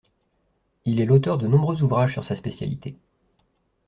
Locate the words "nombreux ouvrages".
1.45-2.13